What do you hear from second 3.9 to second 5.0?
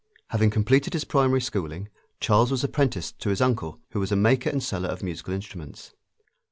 who was a maker and seller